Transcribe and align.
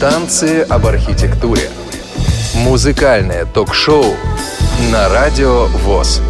Танцы 0.00 0.60
об 0.60 0.84
архитектуре. 0.84 1.70
Музыкальное 2.54 3.46
ток-шоу 3.46 4.04
на 4.92 5.08
радио 5.08 5.68
ВОЗ. 5.68 6.20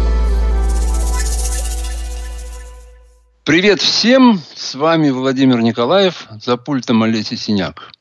Привет 3.43 3.81
всем! 3.81 4.41
С 4.55 4.75
вами 4.75 5.09
Владимир 5.09 5.59
Николаев, 5.59 6.29
за 6.41 6.55
пультом 6.55 7.03
Олеся 7.03 7.35
Синяк. 7.35 7.91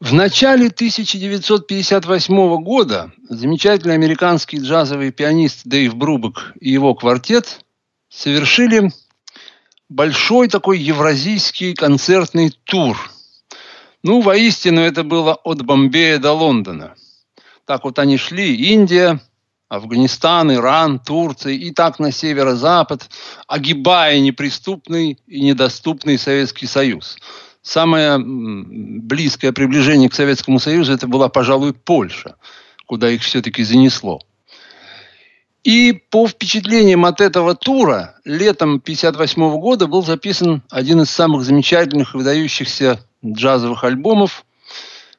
В 0.00 0.12
начале 0.12 0.66
1958 0.66 2.56
года 2.64 3.12
замечательный 3.28 3.94
американский 3.94 4.58
джазовый 4.58 5.12
пианист 5.12 5.60
Дэйв 5.66 5.94
Брубек 5.94 6.52
и 6.58 6.72
его 6.72 6.96
квартет 6.96 7.60
совершили 8.08 8.90
большой 9.88 10.48
такой 10.48 10.80
евразийский 10.80 11.74
концертный 11.74 12.50
тур. 12.64 12.98
Ну, 14.06 14.20
воистину, 14.20 14.82
это 14.82 15.02
было 15.02 15.34
от 15.34 15.62
Бомбея 15.62 16.18
до 16.18 16.30
Лондона. 16.30 16.94
Так 17.64 17.82
вот 17.82 17.98
они 17.98 18.18
шли, 18.18 18.54
Индия, 18.54 19.20
Афганистан, 19.68 20.52
Иран, 20.52 21.00
Турция 21.00 21.54
и 21.54 21.72
так 21.72 21.98
на 21.98 22.12
северо-запад, 22.12 23.10
огибая 23.48 24.20
неприступный 24.20 25.18
и 25.26 25.40
недоступный 25.40 26.20
Советский 26.20 26.68
Союз. 26.68 27.18
Самое 27.62 28.20
близкое 28.20 29.50
приближение 29.50 30.08
к 30.08 30.14
Советскому 30.14 30.60
Союзу 30.60 30.92
это 30.92 31.08
была, 31.08 31.28
пожалуй, 31.28 31.72
Польша, 31.72 32.36
куда 32.86 33.10
их 33.10 33.22
все-таки 33.22 33.64
занесло. 33.64 34.20
И 35.64 36.00
по 36.10 36.28
впечатлениям 36.28 37.04
от 37.06 37.20
этого 37.20 37.56
тура, 37.56 38.14
летом 38.24 38.76
1958 38.76 39.58
года 39.58 39.88
был 39.88 40.04
записан 40.04 40.62
один 40.70 41.00
из 41.00 41.10
самых 41.10 41.42
замечательных 41.42 42.14
и 42.14 42.18
выдающихся 42.18 43.00
джазовых 43.32 43.84
альбомов, 43.84 44.44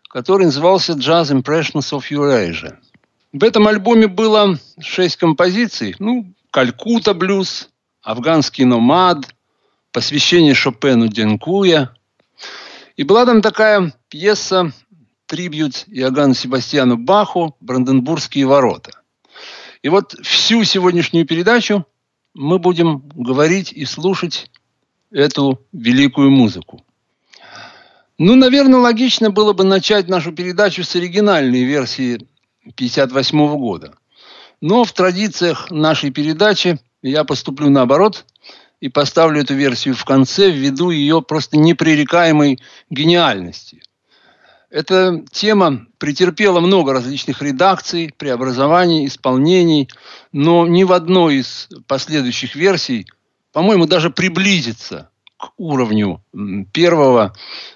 который 0.09 0.45
назывался 0.45 0.93
«Jazz 0.93 1.31
Impressions 1.31 1.91
of 1.91 2.03
Eurasia». 2.09 2.77
В 3.33 3.43
этом 3.43 3.67
альбоме 3.67 4.07
было 4.07 4.57
шесть 4.79 5.17
композиций. 5.17 5.95
Ну, 5.99 6.33
«Калькута 6.51 7.13
блюз», 7.13 7.69
«Афганский 8.01 8.65
номад», 8.65 9.25
«Посвящение 9.91 10.53
Шопену 10.53 11.07
Денкуя». 11.07 11.93
И 12.95 13.03
была 13.03 13.25
там 13.25 13.41
такая 13.41 13.93
пьеса 14.09 14.71
трибют 15.27 15.83
Иоганну 15.87 16.33
Себастьяну 16.33 16.97
Баху 16.97 17.55
«Бранденбургские 17.59 18.47
ворота». 18.47 18.91
И 19.83 19.89
вот 19.89 20.15
всю 20.23 20.63
сегодняшнюю 20.63 21.27
передачу 21.27 21.85
мы 22.33 22.59
будем 22.59 23.07
говорить 23.15 23.71
и 23.71 23.85
слушать 23.85 24.49
эту 25.11 25.61
великую 25.71 26.31
музыку. 26.31 26.83
Ну, 28.19 28.35
наверное, 28.35 28.79
логично 28.79 29.29
было 29.29 29.53
бы 29.53 29.63
начать 29.63 30.07
нашу 30.07 30.31
передачу 30.31 30.83
с 30.83 30.95
оригинальной 30.95 31.63
версии 31.63 32.15
1958 32.63 33.57
года. 33.57 33.93
Но 34.59 34.83
в 34.83 34.91
традициях 34.91 35.69
нашей 35.69 36.09
передачи 36.09 36.79
я 37.03 37.23
поступлю 37.23 37.69
наоборот 37.69 38.25
и 38.79 38.89
поставлю 38.89 39.41
эту 39.41 39.53
версию 39.53 39.93
в 39.93 40.03
конце 40.03 40.49
ввиду 40.49 40.89
ее 40.89 41.21
просто 41.21 41.57
непререкаемой 41.57 42.59
гениальности. 42.89 43.83
Эта 44.71 45.23
тема 45.31 45.85
претерпела 45.99 46.59
много 46.59 46.93
различных 46.93 47.43
редакций, 47.43 48.13
преобразований, 48.17 49.05
исполнений, 49.05 49.89
но 50.31 50.65
ни 50.65 50.83
в 50.83 50.91
одной 50.91 51.37
из 51.37 51.69
последующих 51.85 52.55
версий, 52.55 53.07
по-моему, 53.53 53.85
даже 53.85 54.09
приблизиться 54.09 55.11
к 55.37 55.51
уровню 55.57 56.21
первого 56.73 57.33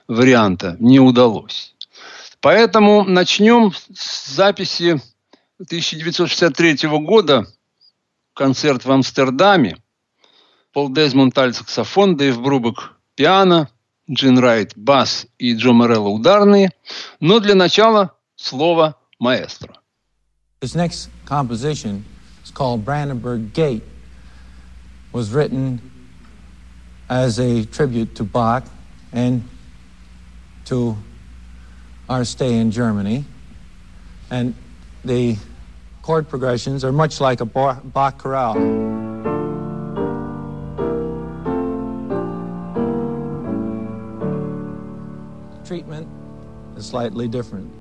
варианта 0.08 0.76
не 0.80 1.00
удалось. 1.00 1.76
Поэтому 2.40 3.04
начнем 3.04 3.72
с 3.94 4.34
записи 4.34 5.02
1963 5.60 6.90
года 7.00 7.46
концерт 8.34 8.86
в 8.86 8.92
Амстердаме. 8.92 9.78
Пол 10.74 10.90
Дезмонд 10.90 11.38
аль 11.38 11.54
саксофон, 11.54 12.18
Дэйв 12.18 12.42
Брубек 12.42 12.94
пиано– 13.16 13.70
Джин 14.10 14.40
Райт– 14.40 14.74
бас 14.76 15.28
и 15.38 15.54
Джо 15.54 15.74
Морелло– 15.74 16.10
ударные. 16.10 16.72
Но 17.20 17.40
для 17.40 17.56
начала 17.56 18.16
слово 18.36 18.98
маэстро. 19.20 19.76
This 20.62 20.76
next 20.76 21.10
composition 21.26 22.04
is 22.44 22.52
called 22.52 22.84
Brandenburg 22.84 23.54
Gate. 23.54 23.84
was 25.12 25.32
written 25.32 25.91
as 27.12 27.40
a 27.40 27.66
tribute 27.66 28.16
to 28.16 28.24
Bach 28.24 28.66
and 29.12 29.44
to 30.64 30.96
our 32.08 32.24
stay 32.24 32.58
in 32.58 32.72
Germany. 32.72 33.26
And 34.30 34.56
the 35.04 35.36
chord 36.04 36.30
progressions 36.30 36.86
are 36.86 36.94
much 36.94 37.20
like 37.20 37.42
a 37.42 37.46
Bach 37.46 38.18
chorale. 38.18 39.00
treatment 45.66 46.06
is 46.76 46.86
slightly 46.86 47.30
different. 47.30 47.81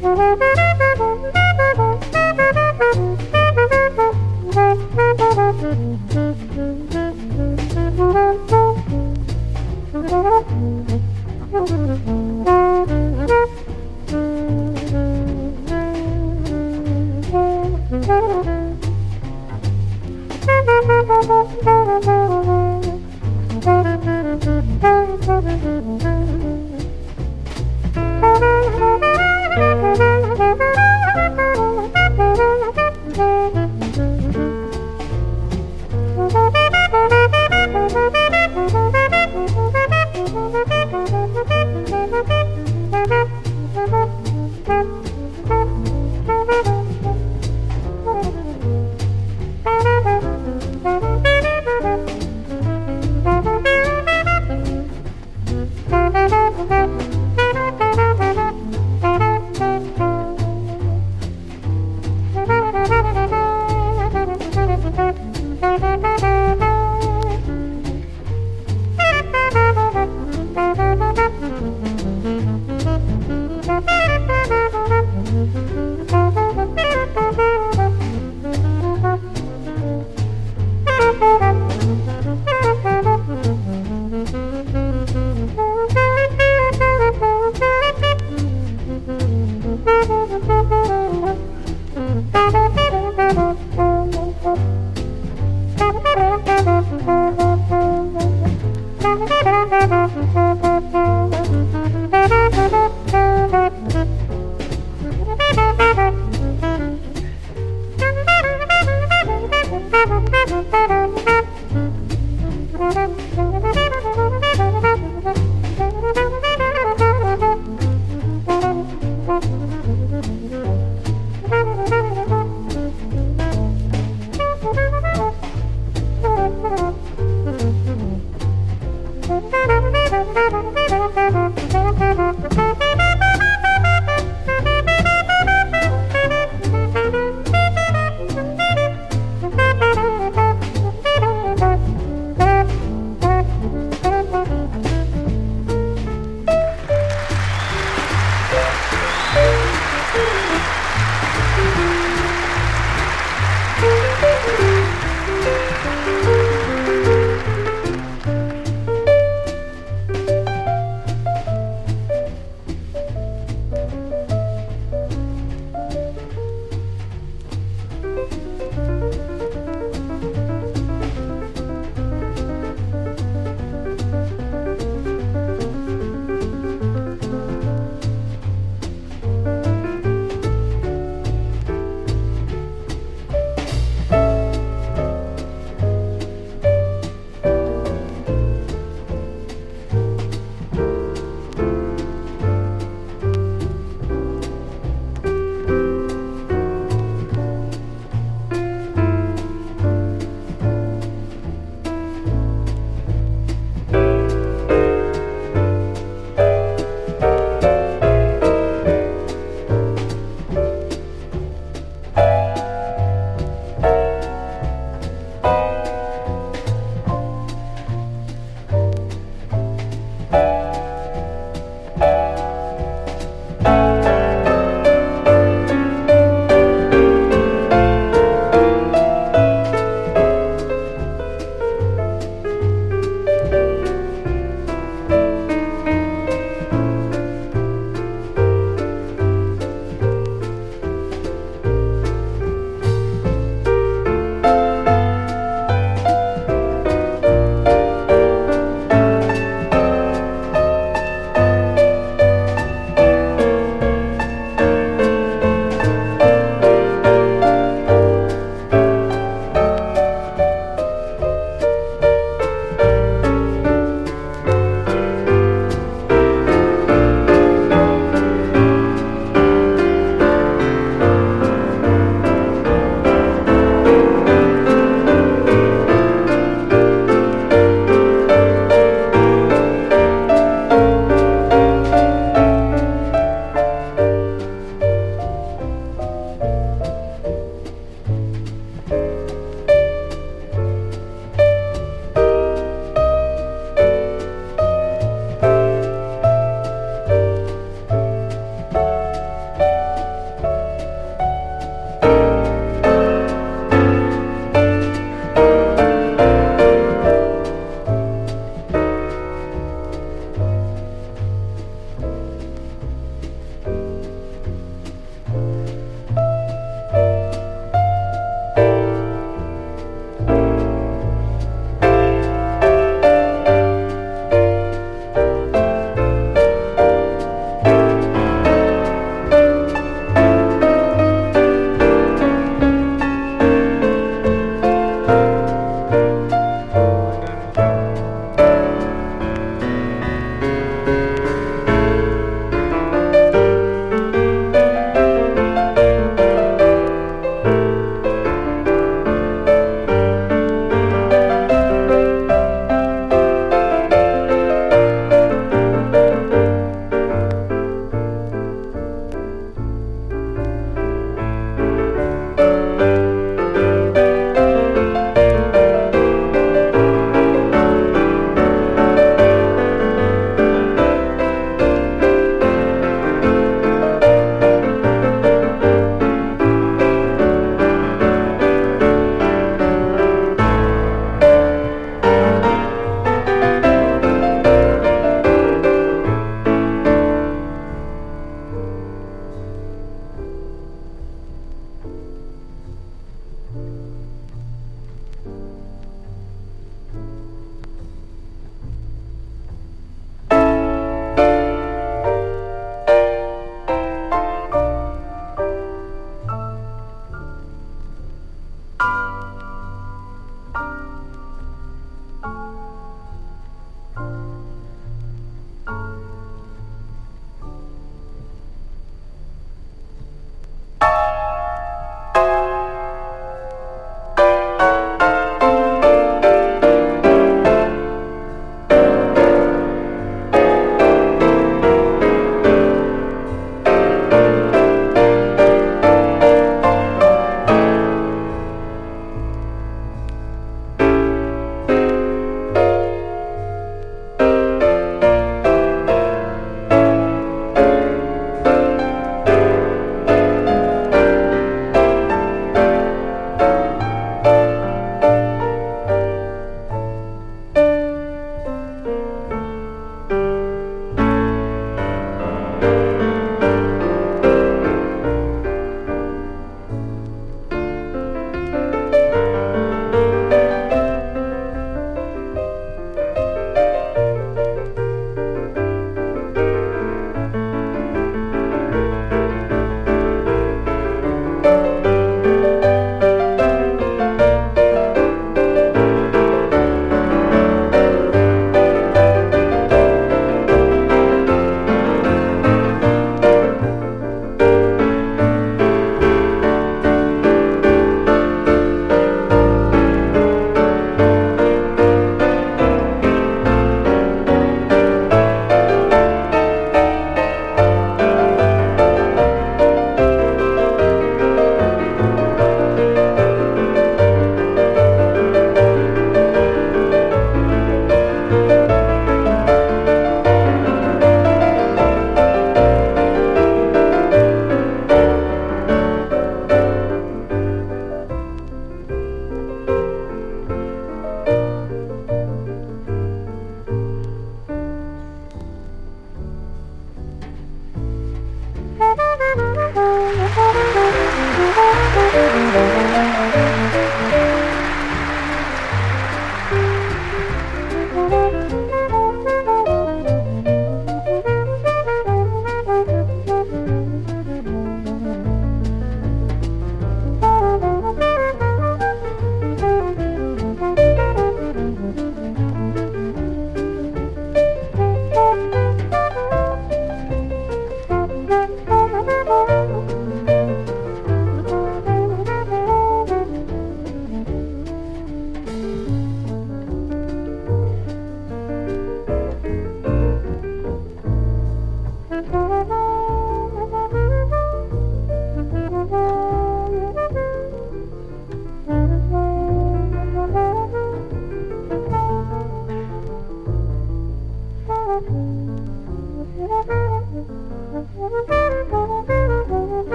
Thank 0.00 0.68
you. 0.68 0.77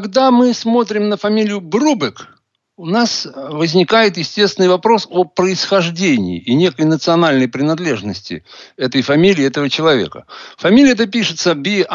Когда 0.00 0.30
мы 0.30 0.54
смотрим 0.54 1.08
на 1.08 1.16
фамилию 1.16 1.60
Брубек, 1.60 2.28
у 2.76 2.86
нас 2.86 3.26
возникает 3.34 4.16
естественный 4.16 4.68
вопрос 4.68 5.08
о 5.10 5.24
происхождении 5.24 6.38
и 6.38 6.54
некой 6.54 6.84
национальной 6.84 7.48
принадлежности 7.48 8.44
этой 8.76 9.02
фамилии, 9.02 9.44
этого 9.44 9.68
человека. 9.68 10.26
Фамилия 10.56 10.92
это 10.92 11.06
пишется 11.06 11.56
B-R-U-B-E-C-K. 11.56 11.94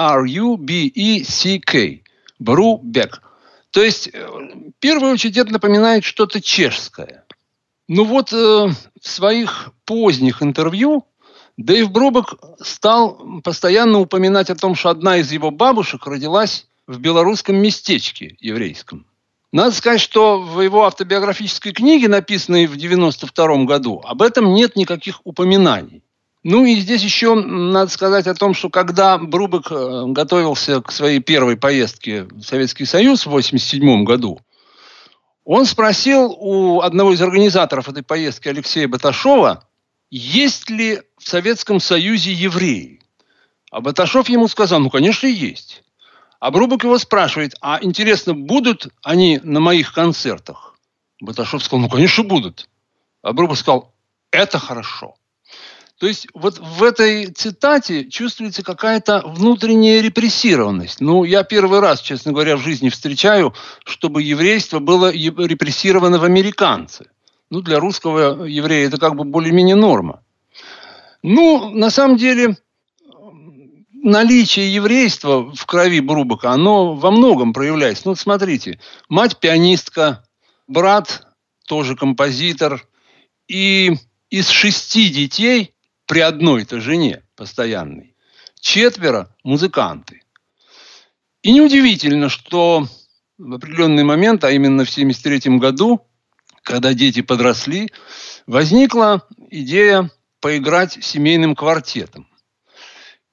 Брубек. 2.40 3.22
То 3.72 3.82
есть, 3.82 4.10
э, 4.12 4.28
в 4.28 4.74
первую 4.80 5.14
очередь, 5.14 5.50
напоминает 5.50 6.04
что-то 6.04 6.42
чешское. 6.42 7.24
Ну 7.88 8.04
вот 8.04 8.34
э, 8.34 8.36
в 8.36 8.76
своих 9.00 9.72
поздних 9.86 10.44
интервью 10.44 11.06
Дэйв 11.56 11.90
Брубек 11.90 12.34
стал 12.60 13.42
постоянно 13.42 14.00
упоминать 14.00 14.50
о 14.50 14.56
том, 14.56 14.76
что 14.76 14.90
одна 14.90 15.16
из 15.20 15.32
его 15.32 15.52
бабушек 15.52 16.06
родилась 16.06 16.68
в 16.88 17.00
белорусском 17.00 17.56
местечке 17.56 18.36
еврейском. 18.40 19.06
Надо 19.52 19.72
сказать, 19.76 20.02
что 20.02 20.42
в 20.42 20.62
его 20.62 20.86
автобиографической 20.86 21.74
книге, 21.74 22.08
написанной 22.08 22.66
в 22.66 22.76
1992 22.76 23.66
году, 23.66 24.02
об 24.04 24.22
этом 24.22 24.54
нет 24.54 24.76
никаких 24.76 25.22
упоминаний. 25.24 26.04
Ну 26.44 26.66
и 26.66 26.76
здесь 26.76 27.04
еще 27.04 27.36
надо 27.36 27.90
сказать 27.92 28.28
о 28.28 28.34
том, 28.34 28.54
что 28.54 28.70
когда 28.70 29.18
Брубек 29.18 29.72
э, 29.72 30.06
готовился 30.08 30.82
к 30.82 30.92
своей 30.92 31.20
первой 31.20 31.56
поездке 31.56 32.24
в 32.24 32.42
Советский 32.42 32.86
Союз 32.86 33.26
в 33.26 33.30
1987 33.30 34.04
году, 34.04 34.42
он 35.46 35.66
спросил 35.66 36.36
у 36.38 36.82
одного 36.82 37.14
из 37.14 37.22
организаторов 37.22 37.88
этой 37.88 38.04
поездки, 38.04 38.48
Алексея 38.48 38.88
Баташова, 38.88 39.68
есть 40.10 40.70
ли 40.70 41.02
в 41.18 41.28
Советском 41.28 41.80
Союзе 41.80 42.34
евреи. 42.34 43.02
А 43.72 43.82
Баташов 43.82 44.30
ему 44.30 44.48
сказал, 44.48 44.80
ну, 44.80 44.90
конечно, 44.90 45.28
есть. 45.28 45.83
А 46.44 46.52
Брубок 46.52 46.84
его 46.84 46.98
спрашивает, 46.98 47.56
а 47.62 47.80
интересно, 47.82 48.34
будут 48.34 48.90
они 49.02 49.40
на 49.44 49.62
моих 49.62 49.94
концертах? 49.94 50.76
Баташов 51.22 51.64
сказал, 51.64 51.80
ну, 51.80 51.88
конечно, 51.88 52.26
будут. 52.26 52.68
А 53.22 53.32
Брубок 53.32 53.56
сказал, 53.56 53.94
это 54.30 54.60
хорошо. 54.60 55.16
То 56.00 56.06
есть 56.06 56.28
вот 56.34 56.60
в 56.60 56.84
этой 56.84 57.28
цитате 57.28 58.10
чувствуется 58.10 58.62
какая-то 58.62 59.24
внутренняя 59.26 60.02
репрессированность. 60.02 61.00
Ну, 61.00 61.24
я 61.24 61.44
первый 61.44 61.80
раз, 61.80 62.02
честно 62.02 62.34
говоря, 62.34 62.58
в 62.58 62.62
жизни 62.62 62.90
встречаю, 62.90 63.54
чтобы 63.86 64.22
еврейство 64.22 64.80
было 64.80 65.14
репрессировано 65.14 66.20
в 66.20 66.26
американцы. 66.26 67.10
Ну, 67.52 67.62
для 67.62 67.80
русского 67.80 68.44
еврея 68.44 68.88
это 68.88 68.98
как 68.98 69.16
бы 69.16 69.24
более-менее 69.24 69.78
норма. 69.78 70.22
Ну, 71.22 71.70
на 71.70 71.90
самом 71.90 72.18
деле, 72.18 72.58
наличие 74.04 74.74
еврейства 74.74 75.52
в 75.52 75.66
крови 75.66 76.00
Брубака, 76.00 76.52
оно 76.52 76.94
во 76.94 77.10
многом 77.10 77.54
проявляется. 77.54 78.04
Ну, 78.06 78.16
смотрите, 78.16 78.80
мать 79.10 79.40
пианистка, 79.40 80.28
брат 80.68 81.26
тоже 81.68 81.96
композитор, 81.96 82.86
и 83.48 83.94
из 84.30 84.50
шести 84.50 85.10
детей 85.10 85.74
при 86.06 86.20
одной-то 86.20 86.82
жене 86.82 87.24
постоянной. 87.36 88.16
Четверо– 88.60 89.36
музыканты. 89.44 90.22
И 91.42 91.52
неудивительно, 91.52 92.30
что 92.30 92.88
в 93.38 93.54
определенный 93.54 94.04
момент, 94.04 94.44
а 94.44 94.52
именно 94.52 94.86
в 94.86 94.90
1973 94.90 95.58
году, 95.58 96.06
когда 96.62 96.94
дети 96.94 97.22
подросли, 97.22 97.92
возникла 98.48 99.28
идея 99.50 100.10
поиграть 100.40 101.04
семейным 101.04 101.56
квартетом. 101.56 102.28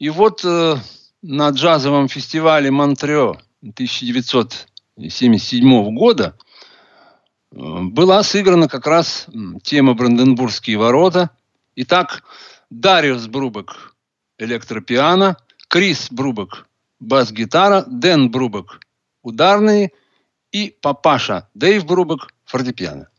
И 0.00 0.08
вот 0.08 0.44
э, 0.44 0.76
на 1.20 1.50
джазовом 1.50 2.08
фестивале 2.08 2.70
Монтрео 2.70 3.36
1977 3.62 5.94
года 5.94 6.38
э, 7.52 7.56
была 7.82 8.22
сыграна 8.22 8.66
как 8.66 8.86
раз 8.86 9.26
тема 9.62 9.92
«Бранденбургские 9.92 10.78
ворота». 10.78 11.28
Итак, 11.76 12.22
Дариус 12.70 13.26
Брубек– 13.26 13.94
электропиано, 14.38 15.36
Крис 15.68 16.08
Брубек– 16.10 16.66
бас-гитара, 16.98 17.84
Дэн 17.86 18.30
Брубек– 18.30 18.80
ударные 19.22 19.92
и 20.50 20.74
папаша 20.80 21.46
Дэйв 21.52 21.84
Брубек– 21.84 22.32
фортепиано. 22.46 23.10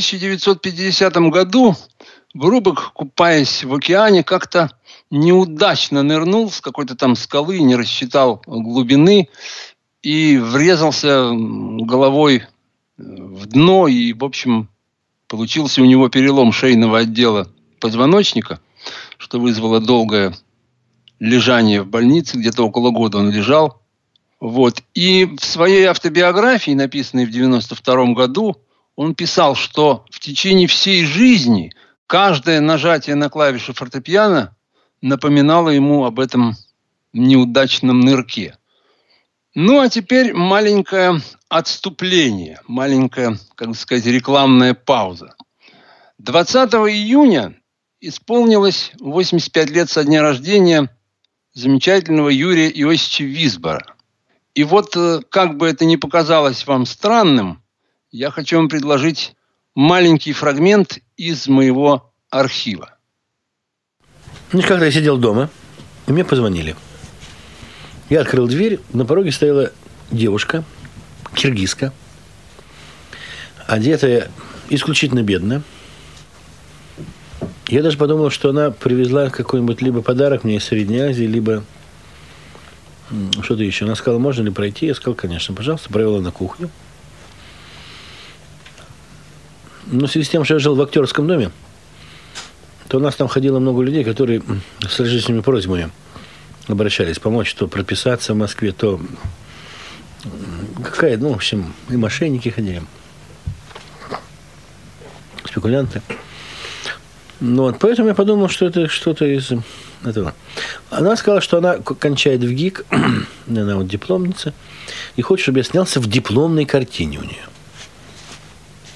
1950 0.00 1.14
году 1.30 1.76
Брубок, 2.32 2.92
купаясь 2.94 3.64
в 3.64 3.74
океане, 3.74 4.22
как-то 4.22 4.70
неудачно 5.10 6.02
нырнул 6.02 6.50
с 6.50 6.60
какой-то 6.60 6.94
там 6.94 7.16
скалы, 7.16 7.58
не 7.60 7.74
рассчитал 7.74 8.42
глубины 8.46 9.28
и 10.02 10.38
врезался 10.38 11.30
головой 11.32 12.44
в 12.96 13.46
дно 13.46 13.88
и, 13.88 14.12
в 14.12 14.24
общем, 14.24 14.68
получился 15.26 15.82
у 15.82 15.86
него 15.86 16.08
перелом 16.08 16.52
шейного 16.52 16.98
отдела 16.98 17.48
позвоночника, 17.80 18.60
что 19.18 19.40
вызвало 19.40 19.80
долгое 19.80 20.32
лежание 21.18 21.82
в 21.82 21.88
больнице, 21.88 22.38
где-то 22.38 22.64
около 22.64 22.90
года 22.90 23.18
он 23.18 23.30
лежал. 23.30 23.82
Вот. 24.38 24.82
И 24.94 25.24
в 25.24 25.44
своей 25.44 25.84
автобиографии, 25.84 26.72
написанной 26.72 27.26
в 27.26 27.30
92 27.30 28.14
году, 28.14 28.56
он 29.00 29.14
писал, 29.14 29.54
что 29.54 30.04
в 30.10 30.20
течение 30.20 30.66
всей 30.66 31.06
жизни 31.06 31.72
каждое 32.06 32.60
нажатие 32.60 33.16
на 33.16 33.30
клавишу 33.30 33.72
фортепиано 33.72 34.54
напоминало 35.00 35.70
ему 35.70 36.04
об 36.04 36.20
этом 36.20 36.54
неудачном 37.14 38.00
нырке. 38.00 38.58
Ну, 39.54 39.80
а 39.80 39.88
теперь 39.88 40.34
маленькое 40.34 41.22
отступление, 41.48 42.60
маленькая, 42.66 43.38
как 43.54 43.74
сказать, 43.74 44.04
рекламная 44.04 44.74
пауза. 44.74 45.34
20 46.18 46.74
июня 46.74 47.54
исполнилось 48.02 48.92
85 49.00 49.70
лет 49.70 49.88
со 49.88 50.04
дня 50.04 50.20
рождения 50.20 50.94
замечательного 51.54 52.28
Юрия 52.28 52.68
Иосифовича 52.68 53.24
Висбора. 53.24 53.96
И 54.54 54.62
вот, 54.62 54.94
э, 54.94 55.22
как 55.30 55.56
бы 55.56 55.68
это 55.68 55.86
ни 55.86 55.96
показалось 55.96 56.66
вам 56.66 56.84
странным, 56.84 57.62
я 58.10 58.30
хочу 58.30 58.56
вам 58.56 58.68
предложить 58.68 59.34
маленький 59.74 60.32
фрагмент 60.32 60.98
из 61.16 61.46
моего 61.48 62.12
архива. 62.28 62.96
Когда 64.50 64.86
я 64.86 64.92
сидел 64.92 65.16
дома, 65.16 65.48
мне 66.06 66.24
позвонили. 66.24 66.74
Я 68.08 68.22
открыл 68.22 68.48
дверь, 68.48 68.80
на 68.92 69.04
пороге 69.04 69.30
стояла 69.30 69.70
девушка, 70.10 70.64
киргизка, 71.34 71.92
одетая 73.66 74.30
исключительно 74.68 75.22
бедно. 75.22 75.62
Я 77.68 77.84
даже 77.84 77.96
подумал, 77.96 78.30
что 78.30 78.50
она 78.50 78.72
привезла 78.72 79.30
какой-нибудь 79.30 79.80
либо 79.80 80.02
подарок 80.02 80.42
мне 80.42 80.56
из 80.56 80.64
Средней 80.64 80.98
Азии, 80.98 81.24
либо 81.24 81.62
что-то 83.42 83.62
еще. 83.62 83.84
Она 83.84 83.94
сказала, 83.94 84.18
можно 84.18 84.42
ли 84.42 84.50
пройти? 84.50 84.86
Я 84.86 84.94
сказал, 84.96 85.14
конечно, 85.14 85.54
пожалуйста. 85.54 85.88
Провела 85.88 86.20
на 86.20 86.32
кухню. 86.32 86.68
Но 89.86 90.06
в 90.06 90.10
связи 90.10 90.26
с 90.26 90.30
тем, 90.30 90.44
что 90.44 90.54
я 90.54 90.60
жил 90.60 90.74
в 90.74 90.82
актерском 90.82 91.26
доме, 91.26 91.50
то 92.88 92.98
у 92.98 93.00
нас 93.00 93.14
там 93.14 93.28
ходило 93.28 93.58
много 93.58 93.82
людей, 93.82 94.04
которые 94.04 94.42
с 94.80 94.98
различными 94.98 95.40
просьбами 95.40 95.90
обращались 96.66 97.18
помочь, 97.18 97.54
то 97.54 97.66
прописаться 97.66 98.34
в 98.34 98.36
Москве, 98.36 98.72
то 98.72 99.00
какая, 100.82 101.16
ну, 101.16 101.32
в 101.32 101.36
общем, 101.36 101.72
и 101.88 101.96
мошенники 101.96 102.48
ходили, 102.48 102.82
спекулянты. 105.44 106.02
Ну, 107.40 107.62
вот, 107.62 107.78
поэтому 107.78 108.08
я 108.08 108.14
подумал, 108.14 108.48
что 108.48 108.66
это 108.66 108.88
что-то 108.88 109.24
из 109.24 109.50
этого. 110.04 110.34
Она 110.90 111.16
сказала, 111.16 111.40
что 111.40 111.58
она 111.58 111.78
кончает 111.78 112.42
в 112.42 112.52
ГИК, 112.52 112.84
она 113.48 113.76
вот 113.76 113.88
дипломница, 113.88 114.52
и 115.16 115.22
хочет, 115.22 115.44
чтобы 115.44 115.60
я 115.60 115.64
снялся 115.64 116.00
в 116.00 116.06
дипломной 116.06 116.66
картине 116.66 117.18
у 117.18 117.22
нее. 117.22 117.46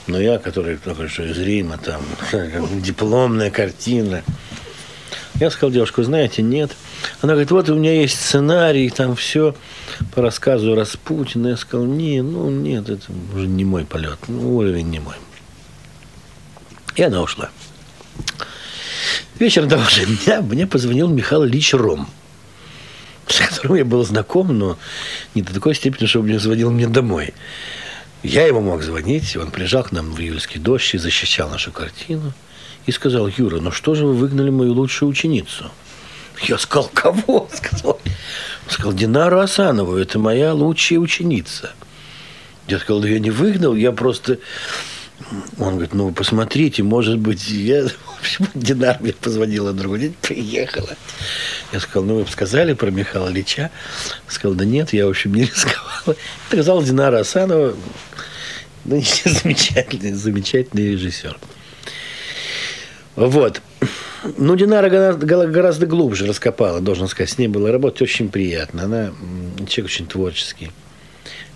Но 0.06 0.20
я, 0.20 0.38
который 0.38 0.76
только 0.76 1.08
что 1.08 1.22
из 1.22 1.38
Рима, 1.38 1.78
там, 1.78 2.02
дипломная 2.82 3.50
картина. 3.50 4.22
Я 5.40 5.50
сказал 5.50 5.70
девушку, 5.70 6.02
знаете, 6.02 6.42
нет. 6.42 6.70
Она 7.20 7.32
говорит, 7.32 7.50
вот 7.50 7.68
у 7.68 7.74
меня 7.74 7.92
есть 7.92 8.20
сценарий, 8.20 8.88
там 8.90 9.16
все 9.16 9.56
по 10.14 10.22
рассказу 10.22 10.74
Распутина. 10.74 11.48
Я 11.48 11.56
сказал, 11.56 11.86
не, 11.86 12.22
ну 12.22 12.50
нет, 12.50 12.88
это 12.88 13.06
уже 13.34 13.46
не 13.46 13.64
мой 13.64 13.84
полет, 13.84 14.18
ну, 14.28 14.56
уровень 14.56 14.90
не 14.90 15.00
мой. 15.00 15.14
И 16.94 17.02
она 17.02 17.20
ушла. 17.20 17.50
Вечером 19.38 19.68
того 19.68 19.84
же 19.88 20.06
дня 20.06 20.40
мне 20.42 20.66
позвонил 20.66 21.08
Михаил 21.08 21.44
Ильич 21.44 21.74
Ром, 21.74 22.08
с 23.26 23.40
которым 23.40 23.74
я 23.74 23.84
был 23.84 24.04
знаком, 24.04 24.56
но 24.56 24.78
не 25.34 25.42
до 25.42 25.52
такой 25.52 25.74
степени, 25.74 26.06
чтобы 26.06 26.32
он 26.32 26.38
звонил 26.38 26.70
мне 26.70 26.86
домой. 26.86 27.34
Я 28.24 28.46
ему 28.46 28.62
мог 28.62 28.82
звонить, 28.82 29.36
он 29.36 29.50
приезжал 29.50 29.84
к 29.84 29.92
нам 29.92 30.10
в 30.10 30.18
июльский 30.18 30.58
дождь 30.58 30.94
и 30.94 30.98
защищал 30.98 31.50
нашу 31.50 31.72
картину. 31.72 32.32
И 32.86 32.90
сказал, 32.90 33.28
Юра, 33.28 33.60
ну 33.60 33.70
что 33.70 33.94
же 33.94 34.06
вы 34.06 34.14
выгнали 34.14 34.48
мою 34.48 34.72
лучшую 34.72 35.10
ученицу? 35.10 35.70
Я 36.40 36.56
сказал, 36.56 36.90
кого? 36.94 37.50
Сказал, 37.52 38.00
он 38.02 38.70
сказал, 38.70 38.94
Динару 38.94 39.40
Асанову, 39.40 39.96
это 39.96 40.18
моя 40.18 40.54
лучшая 40.54 41.00
ученица. 41.00 41.72
Я 42.66 42.78
сказал, 42.78 43.02
да 43.02 43.08
я 43.08 43.18
не 43.18 43.30
выгнал, 43.30 43.74
я 43.74 43.92
просто... 43.92 44.38
Он 45.58 45.72
говорит, 45.74 45.94
ну, 45.94 46.12
посмотрите, 46.12 46.82
может 46.82 47.18
быть, 47.18 47.48
я... 47.48 47.84
В 47.88 48.20
общем, 48.20 48.46
Динар 48.54 48.98
мне 49.00 49.12
позвонила 49.12 49.72
другой 49.72 50.00
день, 50.00 50.14
приехала. 50.20 50.96
Я 51.72 51.80
сказал, 51.80 52.04
ну, 52.04 52.22
вы 52.22 52.26
сказали 52.30 52.72
про 52.72 52.90
Михаила 52.90 53.28
Ильича? 53.30 53.70
Сказал, 54.28 54.54
да 54.54 54.64
нет, 54.64 54.92
я, 54.92 55.06
в 55.06 55.10
общем, 55.10 55.34
не 55.34 55.42
рисковала. 55.42 56.16
Сказал 56.48 56.82
Динара 56.82 57.20
Асанова, 57.20 57.74
ну, 58.84 59.02
замечательный, 59.24 60.12
замечательный 60.12 60.92
режиссер. 60.92 61.38
Вот. 63.16 63.60
Ну, 64.38 64.56
Динара 64.56 64.88
гораздо 64.88 65.86
глубже 65.86 66.26
раскопала, 66.26 66.80
должен 66.80 67.08
сказать. 67.08 67.30
С 67.30 67.38
ней 67.38 67.48
было 67.48 67.70
работать 67.70 68.02
очень 68.02 68.30
приятно. 68.30 68.84
Она 68.84 69.12
человек 69.68 69.92
очень 69.92 70.06
творческий. 70.06 70.70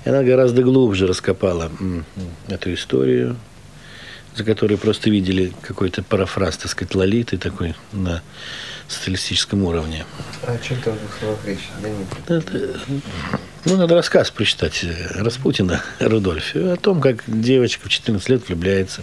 И 0.05 0.09
она 0.09 0.23
гораздо 0.23 0.63
глубже 0.63 1.07
раскопала 1.07 1.71
эту 2.49 2.75
историю, 2.75 3.37
за 4.39 4.45
которой 4.45 4.79
просто 4.79 5.11
видели 5.11 5.53
какой-то 5.63 6.05
парафраз, 6.05 6.57
так 6.59 6.71
сказать, 6.71 6.95
Лолиты 6.95 7.39
такой 7.39 7.75
на 7.93 8.23
социалистическом 8.87 9.65
уровне. 9.65 10.07
А 10.47 10.53
о 10.53 10.59
чем 10.59 10.81
там 10.81 10.95
в 10.95 11.01
двух 11.01 11.19
словах 11.19 11.39
речь? 11.45 11.69
Это, 12.29 12.81
ну, 13.65 13.77
надо 13.77 13.97
рассказ 13.97 14.31
прочитать 14.31 14.85
Распутина 15.11 15.83
Рудольфе 15.99 16.71
о 16.71 16.77
том, 16.77 17.01
как 17.01 17.25
девочка 17.27 17.87
в 17.87 17.91
14 17.91 18.29
лет 18.29 18.49
влюбляется 18.49 19.03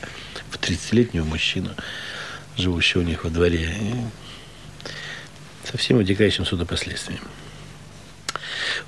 в 0.50 0.58
30-летнего 0.58 1.26
мужчину, 1.26 1.72
живущего 2.56 3.02
у 3.02 3.04
них 3.04 3.26
во 3.26 3.30
дворе. 3.30 3.76
Со 5.70 5.78
всем 5.78 5.98
вытекающим 5.98 6.46
сюда 6.46 6.64
последствиями. 6.64 7.22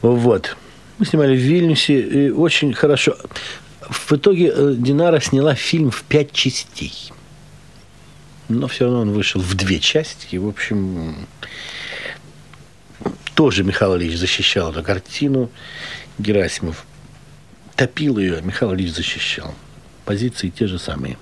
Вот. 0.01 0.55
Мы 0.97 1.05
снимали 1.05 1.35
в 1.35 1.39
Вильнюсе, 1.39 1.99
и 1.99 2.29
очень 2.29 2.73
хорошо. 2.73 3.17
В 3.89 4.13
итоге 4.13 4.51
э, 4.53 4.75
Динара 4.77 5.19
сняла 5.19 5.55
фильм 5.55 5.91
в 5.91 6.03
пять 6.03 6.31
частей 6.31 7.11
но 8.49 8.67
все 8.67 8.85
равно 8.85 9.01
он 9.01 9.11
вышел 9.11 9.41
в 9.41 9.55
две 9.55 9.79
части. 9.79 10.27
И, 10.31 10.37
в 10.37 10.47
общем, 10.47 11.15
тоже 13.35 13.63
Михаил 13.63 13.97
Ильич 13.97 14.17
защищал 14.17 14.71
эту 14.71 14.83
картину. 14.83 15.49
Герасимов 16.17 16.85
топил 17.75 18.17
ее, 18.17 18.37
а 18.37 18.41
Михаил 18.41 18.73
Ильич 18.73 18.93
защищал. 18.93 19.53
Позиции 20.05 20.49
те 20.49 20.67
же 20.67 20.79
самые. 20.79 21.17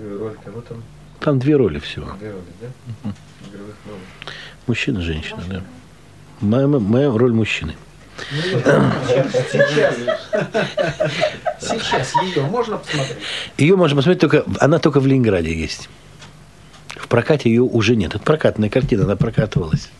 Роль 0.00 0.36
кого 0.44 0.60
там? 0.60 0.82
Там 1.20 1.38
две 1.38 1.56
роли 1.56 1.78
всего. 1.78 2.12
Две 2.18 2.30
роли, 2.30 2.44
да? 2.60 2.68
Угу. 3.08 3.14
Мужчина, 4.66 5.00
женщина, 5.00 5.42
да. 5.48 5.62
Моя, 6.40 6.66
моя 6.66 7.10
роль 7.10 7.32
мужчины. 7.32 7.74
Сейчас. 9.52 9.96
Сейчас 11.60 12.12
ее 12.22 12.42
можно 12.42 12.78
посмотреть? 12.78 13.18
Ее 13.58 13.76
можно 13.76 13.96
посмотреть 13.96 14.20
только, 14.20 14.44
она 14.60 14.78
только 14.78 15.00
в 15.00 15.06
Ленинграде 15.06 15.54
есть. 15.54 15.88
В 16.88 17.08
прокате 17.08 17.48
ее 17.48 17.62
уже 17.62 17.96
нет. 17.96 18.14
Это 18.14 18.24
прокатная 18.24 18.70
картина, 18.70 19.04
она 19.04 19.16
прокатывалась. 19.16 19.90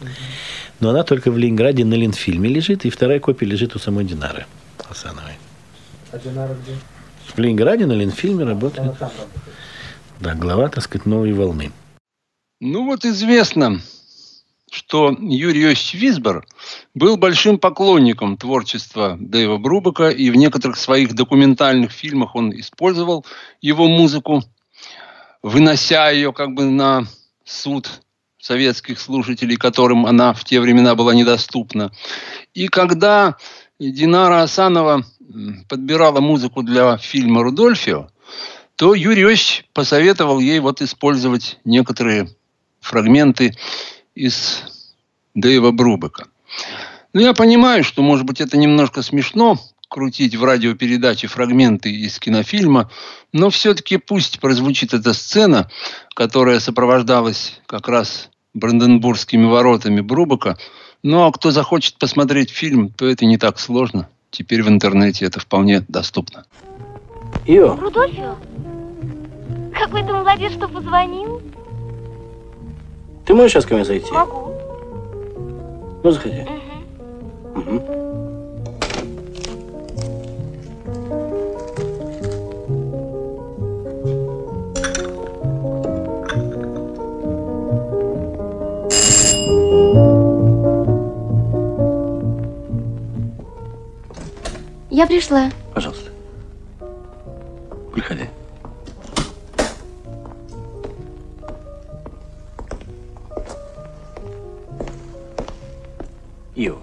Но 0.80 0.90
она 0.90 1.02
только 1.02 1.30
в 1.30 1.38
Ленинграде 1.38 1.84
на 1.84 1.94
Ленфильме 1.94 2.48
лежит, 2.48 2.84
и 2.84 2.90
вторая 2.90 3.20
копия 3.20 3.46
лежит 3.46 3.74
у 3.76 3.78
самой 3.78 4.04
Динары 4.04 4.46
Асановой. 4.88 5.34
А 6.12 6.18
Динара 6.18 6.54
где? 6.54 6.76
В 7.34 7.38
Ленинграде 7.38 7.86
на 7.86 7.92
Ленфильме 7.92 8.44
работает. 8.44 8.80
Она 8.80 8.92
там 8.92 9.10
работает. 9.10 9.54
Да, 10.20 10.34
глава, 10.34 10.68
так 10.68 10.84
сказать, 10.84 11.06
новой 11.06 11.32
волны. 11.32 11.72
Ну 12.60 12.84
вот 12.84 13.04
известно, 13.04 13.80
что 14.74 15.16
Юрий 15.20 15.62
Иосифович 15.62 15.94
Висбор 15.94 16.46
был 16.94 17.16
большим 17.16 17.58
поклонником 17.58 18.36
творчества 18.36 19.16
Дэйва 19.20 19.58
Брубака, 19.58 20.08
и 20.08 20.30
в 20.30 20.36
некоторых 20.36 20.76
своих 20.76 21.14
документальных 21.14 21.92
фильмах 21.92 22.34
он 22.34 22.52
использовал 22.58 23.24
его 23.60 23.86
музыку 23.86 24.42
вынося 25.42 26.10
ее 26.10 26.32
как 26.32 26.54
бы 26.54 26.64
на 26.64 27.06
суд 27.44 28.00
советских 28.40 28.98
слушателей, 28.98 29.56
которым 29.56 30.06
она 30.06 30.32
в 30.32 30.42
те 30.42 30.58
времена 30.58 30.94
была 30.94 31.14
недоступна. 31.14 31.92
И 32.54 32.68
когда 32.68 33.36
Динара 33.78 34.42
Асанова 34.42 35.04
подбирала 35.68 36.20
музыку 36.20 36.62
для 36.62 36.96
фильма 36.96 37.42
«Рудольфио», 37.42 38.08
то 38.76 38.94
Юрий 38.94 39.22
Иосифович 39.22 39.66
посоветовал 39.72 40.40
ей 40.40 40.58
вот 40.60 40.82
использовать 40.82 41.58
некоторые 41.64 42.28
фрагменты 42.80 43.54
из 44.14 44.62
Дэйва 45.34 45.70
Брубека. 45.70 46.26
Ну, 47.12 47.20
я 47.20 47.32
понимаю, 47.32 47.84
что, 47.84 48.02
может 48.02 48.26
быть, 48.26 48.40
это 48.40 48.56
немножко 48.56 49.02
смешно, 49.02 49.58
крутить 49.88 50.34
в 50.34 50.42
радиопередаче 50.42 51.28
фрагменты 51.28 51.90
из 51.90 52.18
кинофильма, 52.18 52.90
но 53.32 53.50
все-таки 53.50 53.96
пусть 53.96 54.40
прозвучит 54.40 54.92
эта 54.92 55.12
сцена, 55.12 55.70
которая 56.14 56.58
сопровождалась 56.58 57.60
как 57.66 57.88
раз 57.88 58.30
Бранденбургскими 58.54 59.46
воротами 59.46 60.00
Брубака. 60.00 60.58
Ну, 61.02 61.24
а 61.24 61.32
кто 61.32 61.50
захочет 61.52 61.96
посмотреть 61.98 62.50
фильм, 62.50 62.88
то 62.88 63.06
это 63.06 63.24
не 63.24 63.38
так 63.38 63.60
сложно. 63.60 64.08
Теперь 64.30 64.64
в 64.64 64.68
интернете 64.68 65.26
это 65.26 65.38
вполне 65.38 65.84
доступно. 65.86 66.44
Ио, 67.46 67.76
Рудольфио, 67.76 68.36
какой 69.78 70.02
ты 70.02 70.12
молодец, 70.12 70.52
что 70.52 70.66
позвонил. 70.66 71.40
Ты 73.26 73.34
можешь 73.34 73.52
сейчас 73.52 73.66
ко 73.66 73.74
мне 73.74 73.84
зайти? 73.84 74.12
Могу. 74.12 74.52
Ну, 76.02 76.10
заходи. 76.10 76.46
Мгм. 77.54 77.76
Мгм. 77.76 78.04
Я 94.90 95.06
пришла. 95.06 95.50
Пожалуйста. 95.74 96.10
Приходи. 97.92 98.28
Ио, 106.56 106.76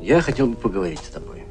я 0.00 0.20
хотел 0.20 0.46
бы 0.46 0.56
поговорить 0.56 1.00
с 1.00 1.08
тобой. 1.08 1.42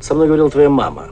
Со 0.00 0.14
мной 0.14 0.26
говорила 0.26 0.50
твоя 0.50 0.68
мама. 0.68 1.10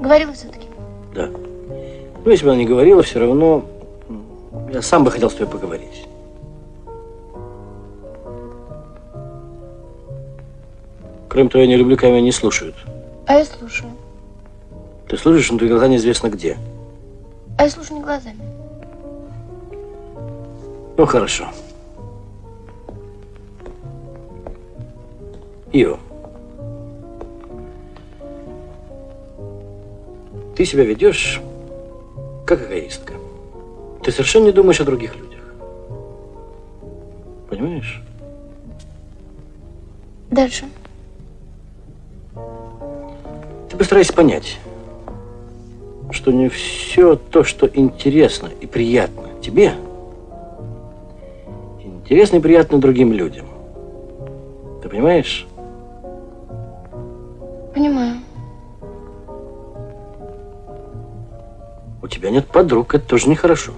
Говорила 0.00 0.32
все-таки. 0.32 0.66
Да. 1.14 1.26
Ну, 1.26 2.30
если 2.30 2.46
бы 2.46 2.52
она 2.52 2.60
не 2.60 2.66
говорила, 2.66 3.02
все 3.02 3.20
равно 3.20 3.64
я 4.72 4.80
сам 4.80 5.04
бы 5.04 5.10
хотел 5.10 5.30
с 5.30 5.34
тобой 5.34 5.52
поговорить. 5.52 6.06
Кроме 11.28 11.50
того, 11.50 11.62
я 11.62 11.68
не 11.68 11.76
люблю, 11.76 11.96
когда 11.96 12.12
меня 12.12 12.22
не 12.22 12.32
слушают. 12.32 12.74
А 13.26 13.34
я 13.34 13.44
слушаю. 13.44 13.92
Ты 15.06 15.16
слушаешь, 15.18 15.50
но 15.50 15.58
твои 15.58 15.68
глаза 15.68 15.86
неизвестно 15.86 16.28
где. 16.28 16.56
А 17.58 17.64
я 17.64 17.70
слушаю 17.70 17.98
не 17.98 18.02
глазами. 18.02 18.49
Ну, 21.00 21.06
хорошо. 21.06 21.46
Ио. 25.72 25.96
Ты 30.54 30.66
себя 30.66 30.84
ведешь 30.84 31.40
как 32.46 32.60
эгоистка. 32.66 33.14
Ты 34.02 34.12
совершенно 34.12 34.44
не 34.44 34.52
думаешь 34.52 34.78
о 34.82 34.84
других 34.84 35.16
людях. 35.16 35.40
Понимаешь? 37.48 38.02
Дальше. 40.30 40.66
Ты 43.70 43.76
постарайся 43.78 44.12
понять, 44.12 44.58
что 46.10 46.30
не 46.30 46.50
все 46.50 47.16
то, 47.16 47.42
что 47.42 47.66
интересно 47.72 48.50
и 48.60 48.66
приятно 48.66 49.30
тебе, 49.40 49.72
интересно 52.10 52.38
и 52.38 52.40
приятно 52.40 52.78
другим 52.78 53.12
людям. 53.12 53.46
Ты 54.82 54.88
понимаешь? 54.88 55.46
Понимаю. 57.72 58.16
У 62.02 62.08
тебя 62.08 62.30
нет 62.30 62.48
подруг, 62.48 62.96
это 62.96 63.06
тоже 63.06 63.28
нехорошо. 63.28 63.70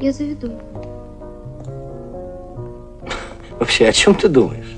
Я 0.00 0.12
заведу. 0.12 0.52
Вообще, 3.58 3.88
о 3.88 3.92
чем 3.92 4.14
ты 4.14 4.28
думаешь? 4.28 4.76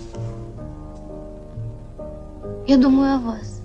Я 2.67 2.79
думаю 2.79 3.17
о 3.17 3.19
вас. 3.19 3.56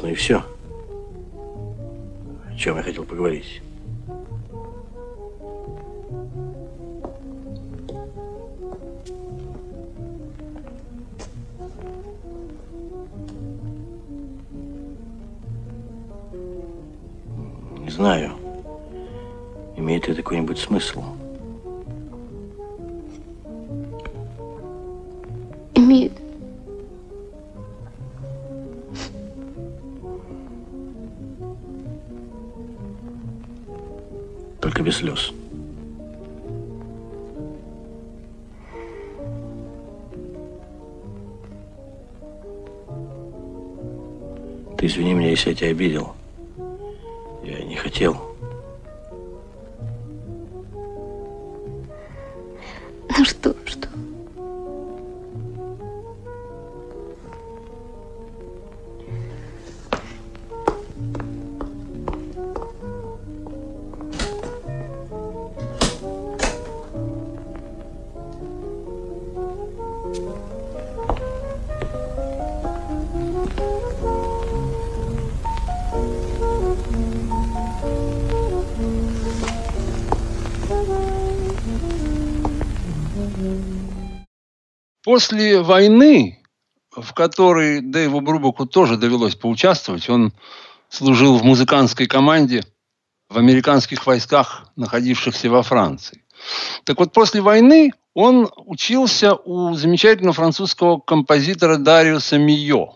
Собственно, 0.00 0.10
и 0.10 0.14
все. 0.14 0.42
О 2.48 2.56
чем 2.56 2.76
я 2.76 2.82
хотел 2.82 3.04
поговорить. 3.04 3.60
Не 17.78 17.90
знаю, 17.90 18.32
имеет 19.76 20.08
ли 20.08 20.14
какой-нибудь 20.14 20.58
смысл. 20.58 21.02
Без 34.90 34.96
слез. 34.96 35.32
Ты 44.76 44.86
извини 44.86 45.14
меня, 45.14 45.30
если 45.30 45.50
я 45.50 45.54
тебя 45.54 45.70
обидел. 45.70 46.14
Я 47.44 47.62
не 47.62 47.76
хотел. 47.76 48.29
После 85.20 85.60
войны, 85.60 86.38
в 86.90 87.12
которой 87.12 87.82
Дэйву 87.82 88.22
Брубаку 88.22 88.64
тоже 88.64 88.96
довелось 88.96 89.34
поучаствовать, 89.34 90.08
он 90.08 90.32
служил 90.88 91.36
в 91.36 91.44
музыкантской 91.44 92.06
команде 92.06 92.64
в 93.28 93.36
американских 93.36 94.06
войсках, 94.06 94.68
находившихся 94.76 95.50
во 95.50 95.62
Франции. 95.62 96.24
Так 96.84 96.98
вот, 96.98 97.12
после 97.12 97.42
войны 97.42 97.92
он 98.14 98.48
учился 98.64 99.34
у 99.34 99.74
замечательного 99.74 100.32
французского 100.32 100.98
композитора 101.00 101.76
Дариуса 101.76 102.38
Мио. 102.38 102.94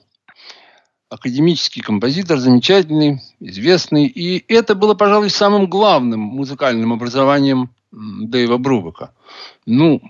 Академический 1.10 1.82
композитор, 1.82 2.38
замечательный, 2.38 3.20
известный. 3.38 4.06
И 4.06 4.42
это 4.50 4.74
было, 4.74 4.94
пожалуй, 4.94 5.28
самым 5.28 5.66
главным 5.66 6.20
музыкальным 6.20 6.94
образованием 6.94 7.74
Дэйва 7.92 8.56
Брубака. 8.56 9.12
Ну, 9.66 10.00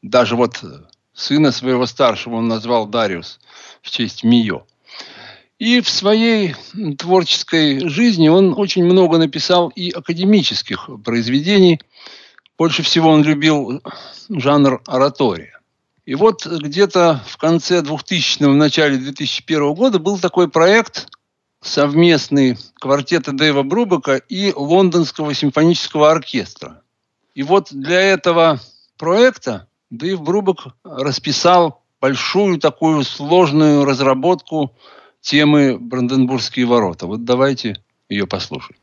даже 0.00 0.36
вот 0.36 0.62
э, 0.62 0.68
сына 1.14 1.52
своего 1.52 1.86
старшего 1.86 2.36
он 2.36 2.48
назвал 2.48 2.86
Дариус 2.86 3.38
в 3.82 3.90
честь 3.90 4.24
Мио. 4.24 4.66
И 5.58 5.80
в 5.80 5.88
своей 5.88 6.56
творческой 6.98 7.88
жизни 7.88 8.28
он 8.28 8.54
очень 8.56 8.84
много 8.84 9.18
написал 9.18 9.68
и 9.68 9.90
академических 9.90 10.90
произведений. 11.04 11.80
Больше 12.58 12.82
всего 12.82 13.10
он 13.10 13.22
любил 13.22 13.80
жанр 14.28 14.82
оратория. 14.86 15.60
И 16.04 16.16
вот 16.16 16.44
где-то 16.44 17.22
в 17.26 17.38
конце 17.38 17.80
2000-го, 17.80 18.50
в 18.50 18.56
начале 18.56 18.98
2001 18.98 19.74
года 19.74 19.98
был 19.98 20.18
такой 20.18 20.50
проект 20.50 21.08
совместный 21.62 22.58
квартета 22.74 23.32
Дэйва 23.32 23.62
Брубака 23.62 24.16
и 24.16 24.52
Лондонского 24.54 25.32
симфонического 25.32 26.10
оркестра. 26.10 26.82
И 27.34 27.42
вот 27.42 27.68
для 27.72 28.00
этого 28.00 28.60
проекта 28.98 29.66
Дэйв 29.90 30.22
Брубак 30.22 30.74
расписал 30.84 31.82
большую 32.00 32.58
такую 32.58 33.04
сложную 33.04 33.84
разработку 33.84 34.76
темы 35.20 35.78
«Бранденбургские 35.78 36.66
ворота». 36.66 37.06
Вот 37.06 37.24
давайте 37.24 37.82
ее 38.08 38.26
послушаем. 38.26 38.78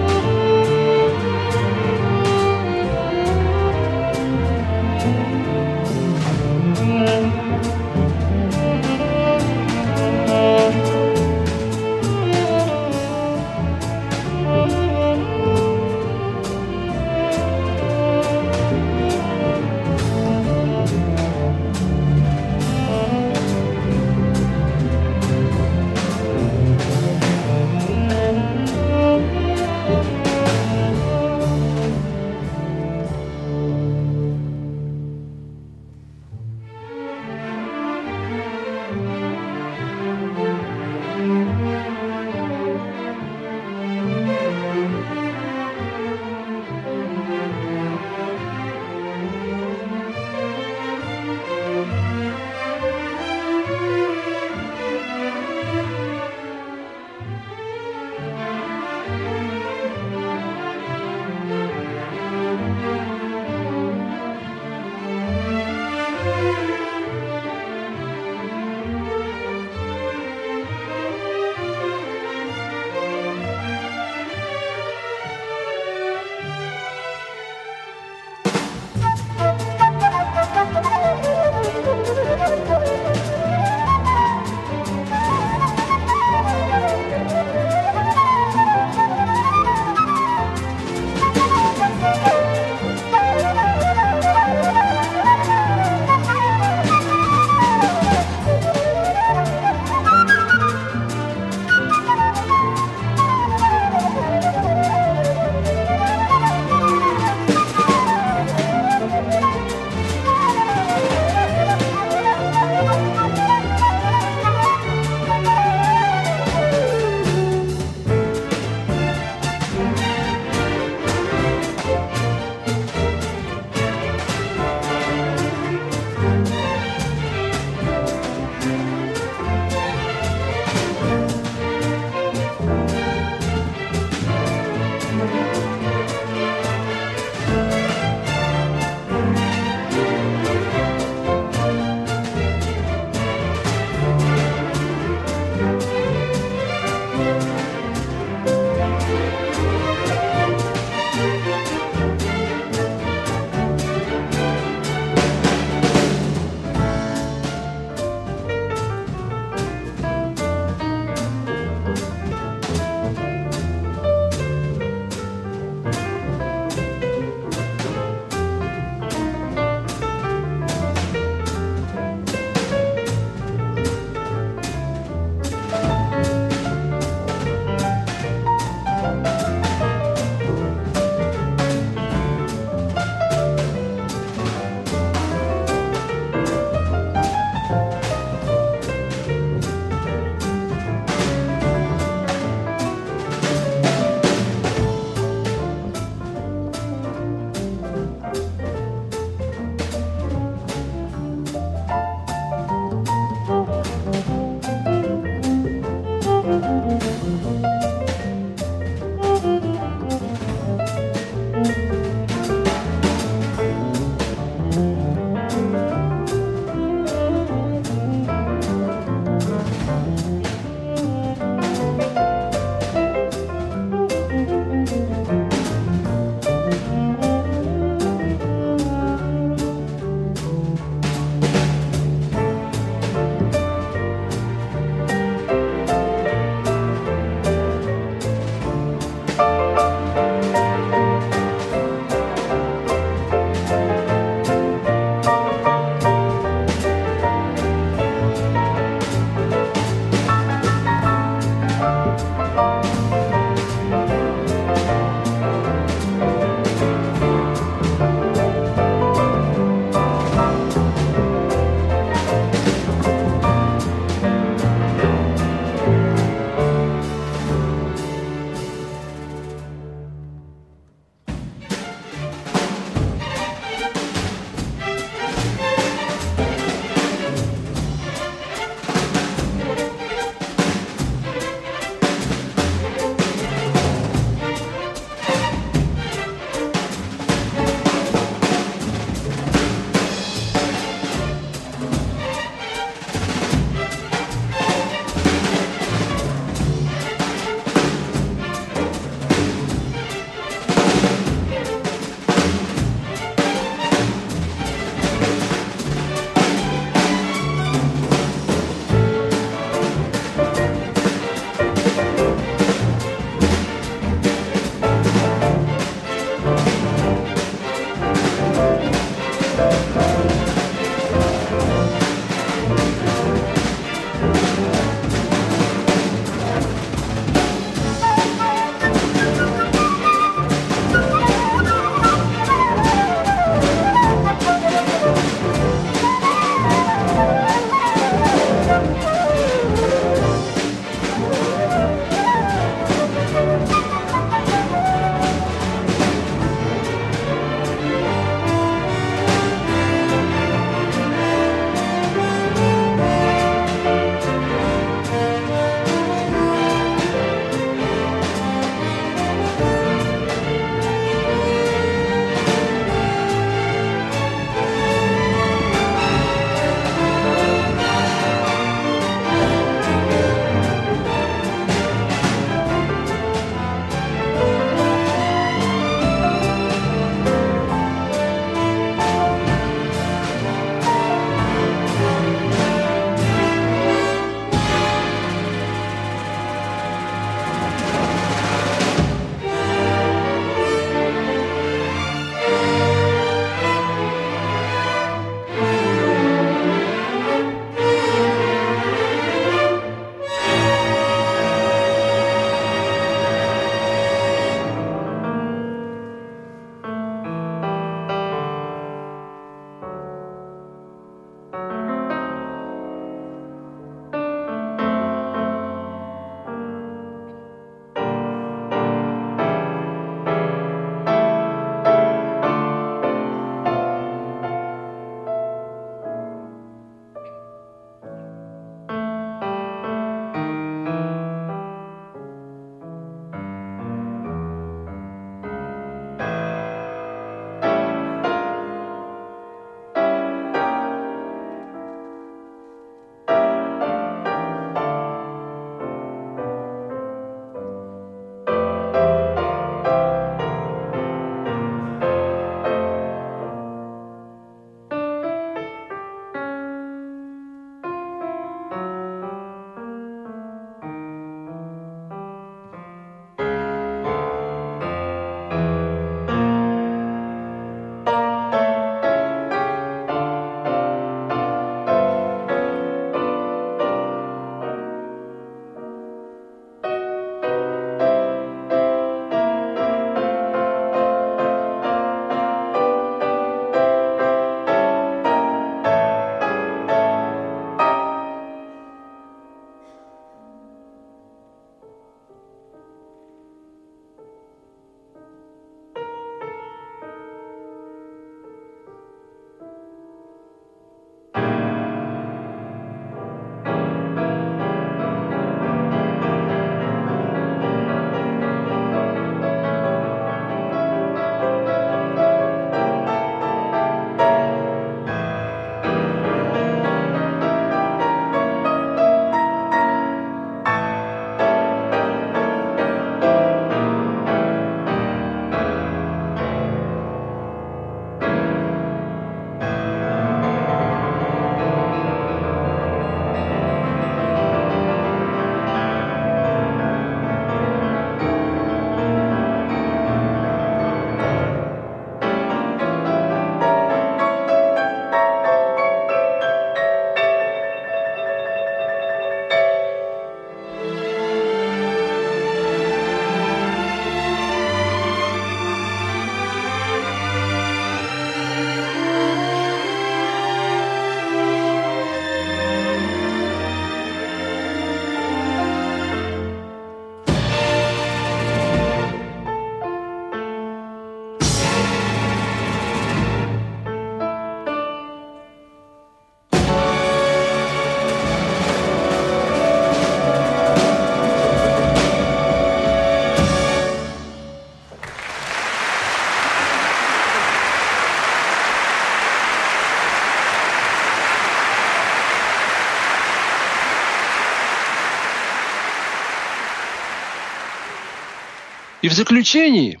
Заключении 599.16 600.00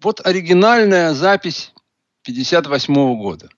вот 0.00 0.24
оригинальная 0.24 1.14
запись 1.14 1.72
58 2.24 2.94
года. 3.16 3.48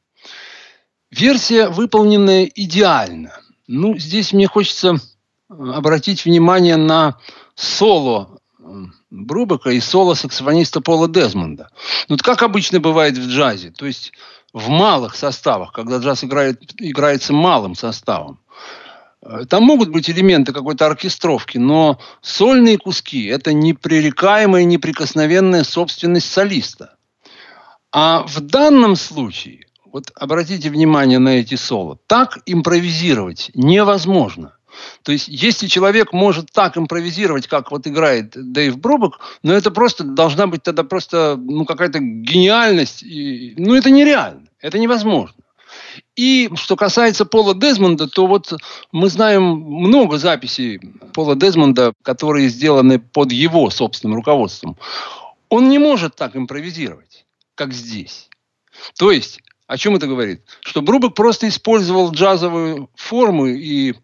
Версия 1.10 1.68
выполненная 1.68 2.44
идеально. 2.44 3.40
Ну, 3.66 3.96
здесь 3.98 4.32
мне 4.32 4.46
хочется 4.46 4.96
обратить 5.48 6.24
внимание 6.24 6.76
на 6.76 7.18
соло 7.54 8.40
Брубака 9.10 9.70
и 9.70 9.80
соло 9.80 10.14
саксофониста 10.14 10.80
Пола 10.80 11.08
Дезмонда. 11.08 11.70
Ну, 12.08 12.14
вот 12.14 12.22
как 12.22 12.42
обычно 12.42 12.80
бывает 12.80 13.16
в 13.16 13.28
джазе, 13.28 13.70
то 13.70 13.86
есть 13.86 14.12
в 14.52 14.68
малых 14.68 15.14
составах, 15.14 15.72
когда 15.72 15.98
джаз 15.98 16.24
играет, 16.24 16.60
играется 16.80 17.32
малым 17.32 17.74
составом. 17.74 18.40
Э, 19.28 19.44
там 19.48 19.64
могут 19.64 19.90
быть 19.90 20.08
элементы 20.08 20.52
какой-то 20.52 20.86
оркестровки, 20.86 21.58
но 21.58 21.98
сольные 22.20 22.78
куски– 22.78 23.24
это 23.26 23.52
непререкаемая, 23.52 24.64
неприкосновенная 24.64 25.64
собственность 25.64 26.30
солиста. 26.30 26.96
А 27.92 28.24
в 28.26 28.40
данном 28.40 28.96
случае, 28.96 29.66
вот 29.84 30.10
обратите 30.14 30.70
внимание 30.70 31.18
на 31.18 31.40
эти 31.40 31.54
соло, 31.54 31.98
так 32.06 32.38
импровизировать 32.46 33.50
невозможно. 33.54 34.52
То 35.02 35.12
есть, 35.12 35.26
если 35.28 35.68
человек 35.68 36.12
может 36.12 36.52
так 36.52 36.76
импровизировать, 36.76 37.46
как 37.46 37.70
вот 37.70 37.86
играет 37.86 38.32
Дэйв 38.34 38.78
Брубок, 38.78 39.20
ну, 39.42 39.52
это 39.52 39.70
просто 39.70 40.04
должна 40.04 40.46
быть 40.46 40.62
тогда 40.62 40.84
просто 40.84 41.36
ну, 41.38 41.64
какая-то 41.64 41.98
гениальность. 42.00 43.02
И, 43.02 43.54
ну, 43.56 43.74
это 43.74 43.90
нереально, 43.90 44.46
это 44.60 44.78
невозможно. 44.78 45.45
И 46.14 46.50
что 46.54 46.76
касается 46.76 47.24
Пола 47.24 47.54
Дезмонда, 47.54 48.08
то 48.08 48.26
вот 48.26 48.52
мы 48.92 49.08
знаем 49.08 49.42
много 49.42 50.18
записей 50.18 50.80
Пола 51.12 51.36
Дезмонда, 51.36 51.92
которые 52.02 52.48
сделаны 52.48 52.98
под 52.98 53.32
его 53.32 53.70
собственным 53.70 54.16
руководством. 54.16 54.76
Он 55.48 55.68
не 55.68 55.78
может 55.78 56.16
так 56.16 56.36
импровизировать, 56.36 57.26
как 57.54 57.72
здесь. 57.72 58.28
То 58.98 59.10
есть 59.10 59.40
о 59.66 59.78
чем 59.78 59.96
это 59.96 60.06
говорит? 60.06 60.42
Что 60.60 60.80
Брубок 60.80 61.14
просто 61.14 61.48
использовал 61.48 62.12
джазовую 62.12 62.88
форму 62.94 63.46
и 63.46 63.94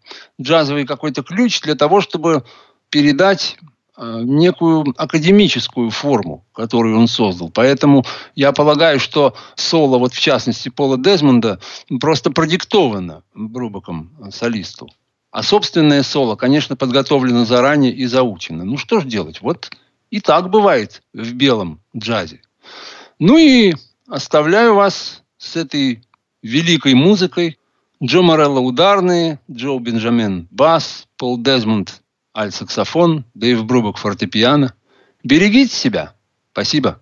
джазовый 0.41 0.85
какой-то 0.85 1.23
ключ 1.23 1.61
для 1.61 1.75
того, 1.75 2.01
чтобы 2.01 2.43
передать 2.89 3.57
некую 3.97 4.93
академическую 4.97 5.91
форму, 5.91 6.45
которую 6.53 6.97
он 6.97 7.07
создал. 7.07 7.51
Поэтому 7.51 8.03
я 8.35 8.51
полагаю, 8.51 8.99
что 8.99 9.35
соло, 9.55 9.99
вот 9.99 10.13
в 10.13 10.19
частности 10.19 10.69
Пола 10.69 10.97
Дезмонда, 10.97 11.59
просто 11.99 12.31
продиктовано 12.31 13.23
Брубаком 13.35 14.11
э, 14.19 14.31
солисту. 14.31 14.89
А 15.31 15.43
собственное 15.43 16.03
соло, 16.03 16.35
конечно, 16.35 16.75
подготовлено 16.75 17.45
заранее 17.45 17.91
и 17.91 18.05
заучено. 18.05 18.63
Ну 18.63 18.77
что 18.77 18.99
ж 18.99 19.05
делать? 19.05 19.41
Вот 19.41 19.71
и 20.11 20.19
так 20.19 20.51
бывает 20.51 21.01
в 21.13 21.33
белом 21.33 21.81
джазе. 21.95 22.41
Ну 23.17 23.37
и 23.37 23.73
оставляю 24.07 24.75
вас 24.75 25.23
с 25.37 25.55
этой 25.55 26.03
великой 26.43 26.93
музыкой. 26.93 27.57
Джо 28.03 28.21
Морелло 28.21 28.59
ударные, 28.59 29.39
Джо 29.49 29.79
Бенджамин 29.79 30.47
бас, 30.51 31.07
Пол 31.17 31.41
Дезмонд 31.41 32.02
аль-саксофон, 32.35 33.25
Дэйв 33.33 33.63
Брубок 33.65 33.97
фортепиано. 33.97 34.73
Берегите 35.23 35.73
себя. 35.73 36.15
Спасибо. 36.51 37.01